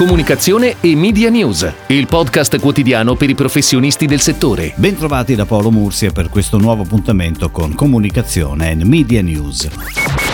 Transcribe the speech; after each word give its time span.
Comunicazione 0.00 0.76
e 0.80 0.96
Media 0.96 1.28
News, 1.28 1.70
il 1.88 2.06
podcast 2.06 2.58
quotidiano 2.58 3.16
per 3.16 3.28
i 3.28 3.34
professionisti 3.34 4.06
del 4.06 4.20
settore. 4.20 4.72
Bentrovati 4.76 5.34
da 5.34 5.44
Paolo 5.44 5.70
Mursia 5.70 6.10
per 6.10 6.30
questo 6.30 6.56
nuovo 6.56 6.84
appuntamento 6.84 7.50
con 7.50 7.74
Comunicazione 7.74 8.70
e 8.70 8.82
Media 8.86 9.20
News. 9.20 9.68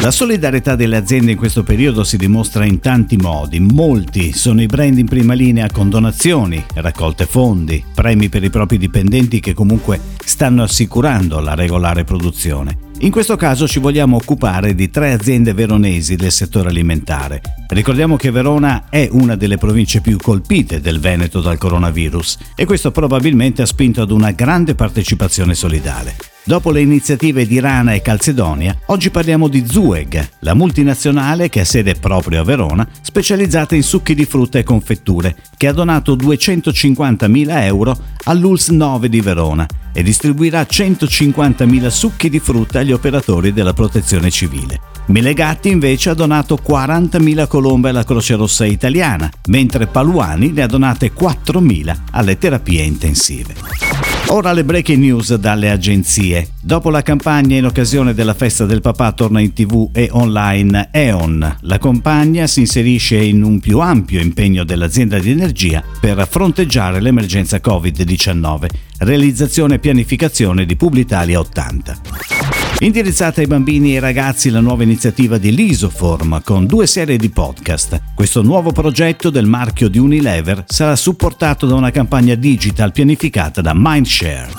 La 0.00 0.10
solidarietà 0.10 0.76
delle 0.76 0.96
aziende 0.96 1.32
in 1.32 1.36
questo 1.36 1.62
periodo 1.62 2.04
si 2.04 2.16
dimostra 2.16 2.64
in 2.64 2.80
tanti 2.80 3.18
modi. 3.18 3.60
Molti 3.60 4.32
sono 4.32 4.62
i 4.62 4.66
brand 4.66 4.96
in 4.96 5.06
prima 5.06 5.34
linea 5.34 5.68
con 5.70 5.90
donazioni, 5.90 6.64
raccolte 6.76 7.26
fondi, 7.26 7.84
premi 7.94 8.30
per 8.30 8.42
i 8.42 8.48
propri 8.48 8.78
dipendenti 8.78 9.40
che 9.40 9.52
comunque 9.52 10.00
stanno 10.24 10.62
assicurando 10.62 11.38
la 11.38 11.54
regolare 11.54 12.04
produzione. 12.04 12.88
In 13.02 13.10
questo 13.10 13.36
caso 13.36 13.66
ci 13.66 13.78
vogliamo 13.78 14.16
occupare 14.16 14.74
di 14.74 14.90
tre 14.90 15.12
aziende 15.12 15.54
veronesi 15.54 16.16
del 16.16 16.30
settore 16.30 16.68
alimentare. 16.68 17.40
Ricordiamo 17.68 18.16
che 18.16 18.30
Verona 18.30 18.90
è 18.90 19.08
una 19.10 19.36
delle 19.36 19.56
province 19.56 20.02
più 20.02 20.18
colpite 20.18 20.82
del 20.82 21.00
Veneto 21.00 21.40
dal 21.40 21.56
coronavirus 21.56 22.36
e 22.54 22.66
questo 22.66 22.90
probabilmente 22.90 23.62
ha 23.62 23.66
spinto 23.66 24.02
ad 24.02 24.10
una 24.10 24.32
grande 24.32 24.74
partecipazione 24.74 25.54
solidale. 25.54 26.14
Dopo 26.42 26.70
le 26.70 26.80
iniziative 26.80 27.46
di 27.46 27.60
Rana 27.60 27.92
e 27.92 28.00
Calcedonia, 28.00 28.74
oggi 28.86 29.10
parliamo 29.10 29.46
di 29.46 29.64
Zueg, 29.68 30.28
la 30.40 30.54
multinazionale 30.54 31.50
che 31.50 31.60
ha 31.60 31.64
sede 31.64 31.94
proprio 31.94 32.40
a 32.40 32.44
Verona, 32.44 32.88
specializzata 33.02 33.74
in 33.74 33.82
succhi 33.82 34.14
di 34.14 34.24
frutta 34.24 34.58
e 34.58 34.62
confetture, 34.62 35.36
che 35.56 35.66
ha 35.68 35.72
donato 35.72 36.16
250.000 36.16 37.62
euro 37.64 37.96
all'ULS 38.24 38.70
9 38.70 39.08
di 39.10 39.20
Verona 39.20 39.66
e 39.92 40.02
distribuirà 40.02 40.62
150.000 40.62 41.88
succhi 41.88 42.30
di 42.30 42.40
frutta 42.40 42.78
agli 42.78 42.92
operatori 42.92 43.52
della 43.52 43.74
protezione 43.74 44.30
civile. 44.30 44.80
Melegatti 45.06 45.68
invece 45.68 46.10
ha 46.10 46.14
donato 46.14 46.58
40.000 46.66 47.48
colombe 47.48 47.90
alla 47.90 48.04
Croce 48.04 48.34
Rossa 48.36 48.64
italiana, 48.64 49.30
mentre 49.48 49.86
Paluani 49.86 50.52
ne 50.52 50.62
ha 50.62 50.66
donate 50.66 51.12
4.000 51.12 51.96
alle 52.12 52.38
terapie 52.38 52.82
intensive. 52.82 53.89
Ora 54.28 54.52
le 54.52 54.64
breaking 54.64 55.00
news 55.02 55.34
dalle 55.34 55.70
agenzie. 55.70 56.48
Dopo 56.60 56.90
la 56.90 57.02
campagna 57.02 57.56
in 57.56 57.64
occasione 57.64 58.14
della 58.14 58.34
festa 58.34 58.64
del 58.64 58.80
papà 58.80 59.12
torna 59.12 59.40
in 59.40 59.52
tv 59.52 59.90
e 59.92 60.08
online 60.12 60.88
E.ON. 60.92 61.56
La 61.62 61.78
compagna 61.78 62.46
si 62.46 62.60
inserisce 62.60 63.16
in 63.16 63.42
un 63.42 63.58
più 63.58 63.80
ampio 63.80 64.20
impegno 64.20 64.64
dell'azienda 64.64 65.18
di 65.18 65.30
energia 65.30 65.82
per 66.00 66.26
fronteggiare 66.30 67.00
l'emergenza 67.00 67.58
Covid-19. 67.58 68.66
Realizzazione 68.98 69.74
e 69.74 69.78
pianificazione 69.78 70.64
di 70.64 70.76
Publitalia 70.76 71.40
80. 71.40 72.59
Indirizzata 72.78 73.40
ai 73.40 73.46
bambini 73.46 73.90
e 73.90 73.94
ai 73.94 74.00
ragazzi 74.00 74.48
la 74.48 74.60
nuova 74.60 74.82
iniziativa 74.84 75.36
di 75.36 75.54
Lisoform 75.54 76.40
con 76.42 76.64
due 76.66 76.86
serie 76.86 77.18
di 77.18 77.28
podcast. 77.28 78.00
Questo 78.14 78.40
nuovo 78.42 78.72
progetto 78.72 79.28
del 79.28 79.46
marchio 79.46 79.88
di 79.88 79.98
Unilever 79.98 80.64
sarà 80.66 80.96
supportato 80.96 81.66
da 81.66 81.74
una 81.74 81.90
campagna 81.90 82.34
digital 82.34 82.92
pianificata 82.92 83.60
da 83.60 83.72
Mindshare. 83.74 84.52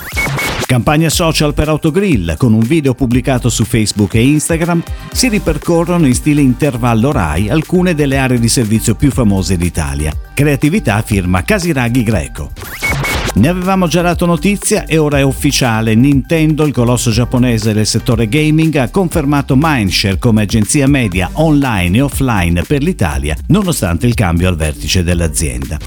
Campagna 0.72 1.10
social 1.10 1.52
per 1.52 1.68
Autogrill, 1.68 2.36
con 2.38 2.54
un 2.54 2.60
video 2.60 2.94
pubblicato 2.94 3.50
su 3.50 3.64
Facebook 3.64 4.14
e 4.14 4.26
Instagram, 4.26 4.82
si 5.12 5.28
ripercorrono 5.28 6.06
in 6.06 6.14
stile 6.14 6.40
intervallo 6.40 7.12
RAI 7.12 7.50
alcune 7.50 7.94
delle 7.94 8.16
aree 8.16 8.38
di 8.38 8.48
servizio 8.48 8.94
più 8.94 9.10
famose 9.10 9.58
d'Italia. 9.58 10.12
Creatività 10.32 11.02
firma 11.02 11.42
Casiraghi 11.42 12.02
Greco. 12.02 12.71
Ne 13.34 13.48
avevamo 13.48 13.86
già 13.86 14.02
dato 14.02 14.26
notizia 14.26 14.84
e 14.86 14.98
ora 14.98 15.18
è 15.18 15.22
ufficiale. 15.22 15.94
Nintendo, 15.94 16.64
il 16.64 16.72
colosso 16.72 17.10
giapponese 17.10 17.72
del 17.72 17.86
settore 17.86 18.28
gaming, 18.28 18.76
ha 18.76 18.90
confermato 18.90 19.54
Mindshare 19.56 20.18
come 20.18 20.42
agenzia 20.42 20.86
media 20.86 21.30
online 21.34 21.98
e 21.98 22.00
offline 22.02 22.62
per 22.62 22.82
l'Italia, 22.82 23.36
nonostante 23.48 24.06
il 24.06 24.14
cambio 24.14 24.48
al 24.48 24.56
vertice 24.56 25.02
dell'azienda. 25.02 25.78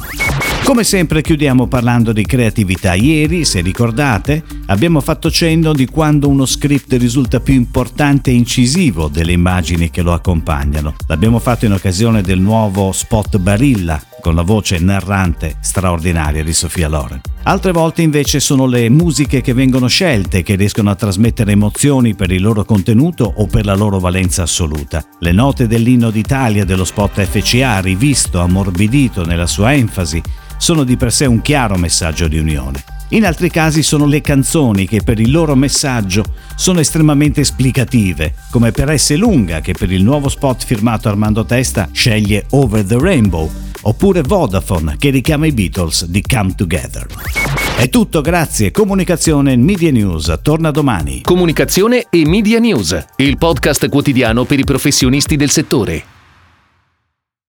Come 0.66 0.83
sempre 0.83 1.21
chiudiamo 1.21 1.67
parlando 1.67 2.11
di 2.11 2.25
creatività. 2.25 2.95
Ieri, 2.95 3.45
se 3.45 3.61
ricordate, 3.61 4.44
abbiamo 4.66 4.99
fatto 4.99 5.30
cenno 5.30 5.73
di 5.73 5.85
quando 5.85 6.28
uno 6.28 6.47
script 6.47 6.91
risulta 6.94 7.39
più 7.39 7.53
importante 7.53 8.31
e 8.31 8.34
incisivo 8.34 9.07
delle 9.07 9.31
immagini 9.31 9.91
che 9.91 10.01
lo 10.01 10.12
accompagnano. 10.12 10.95
L'abbiamo 11.07 11.38
fatto 11.38 11.66
in 11.66 11.73
occasione 11.73 12.23
del 12.23 12.39
nuovo 12.39 12.91
spot 12.91 13.38
Barilla 13.38 14.01
con 14.19 14.34
la 14.34 14.41
voce 14.41 14.79
narrante 14.79 15.56
straordinaria 15.62 16.44
di 16.44 16.51
Sofia 16.51 16.88
Loren. 16.88 17.22
Altre 17.47 17.72
volte 17.72 18.01
invece 18.01 18.39
sono 18.39 18.66
le 18.66 18.89
musiche 18.89 19.41
che 19.41 19.53
vengono 19.53 19.85
scelte 19.85 20.41
che 20.41 20.56
riescono 20.56 20.89
a 20.89 20.95
trasmettere 20.95 21.51
emozioni 21.51 22.16
per 22.16 22.31
il 22.31 22.41
loro 22.41 22.66
contenuto 22.66 23.31
o 23.35 23.45
per 23.45 23.66
la 23.66 23.75
loro 23.75 24.00
valenza 24.00 24.41
assoluta. 24.41 25.06
Le 25.19 25.31
note 25.31 25.67
dell'inno 25.67 26.09
d'Italia 26.09 26.66
dello 26.66 26.83
spot 26.83 27.23
FCA, 27.23 27.81
rivisto, 27.81 28.39
ammorbidito 28.39 29.23
nella 29.23 29.45
sua 29.45 29.75
enfasi, 29.75 30.19
sono 30.57 30.83
di 30.83 30.97
per 30.97 31.11
sé 31.11 31.28
un 31.28 31.44
chiaro 31.44 31.75
messaggio 31.75 32.28
di 32.28 32.39
unione. 32.39 32.83
In 33.09 33.28
altri 33.28 33.51
casi 33.51 33.83
sono 33.83 34.07
le 34.07 34.22
canzoni 34.22 34.88
che 34.88 35.03
per 35.03 35.19
il 35.19 35.29
loro 35.29 35.56
messaggio 35.56 36.23
sono 36.56 36.79
estremamente 36.79 37.41
esplicative, 37.41 38.33
come 38.50 38.72
per 38.72 38.97
S. 38.97 39.16
Lunga 39.16 39.62
che 39.62 39.73
per 39.73 39.91
il 39.91 40.01
nuovo 40.01 40.29
spot 40.29 40.66
firmato 40.66 41.09
Armando 41.09 41.45
Testa 41.45 41.89
sceglie 41.91 42.47
Over 42.50 42.83
the 42.83 42.97
Rainbow, 42.97 43.51
oppure 43.88 44.22
Vodafone 44.22 44.96
che 44.97 45.09
richiama 45.09 45.46
i 45.46 45.51
Beatles 45.51 46.06
di 46.06 46.22
Come 46.22 46.53
Together. 46.56 47.07
È 47.78 47.90
tutto, 47.90 48.22
grazie. 48.22 48.72
Comunicazione 48.72 49.53
e 49.53 49.57
Media 49.57 49.91
News 49.91 50.40
torna 50.41 50.72
domani. 50.72 51.22
Comunicazione 51.22 52.07
e 52.09 52.25
Media 52.25 52.59
News, 52.59 53.06
il 53.18 53.38
podcast 53.38 53.90
quotidiano 53.90 54.45
per 54.45 54.59
i 54.59 54.63
professionisti 54.63 55.35
del 55.35 55.50
settore. 55.50 56.14